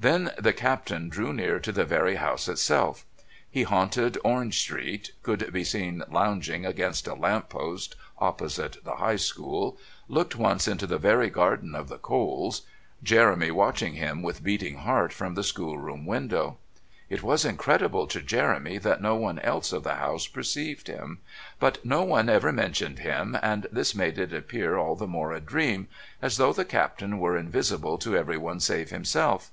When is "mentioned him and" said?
22.52-23.66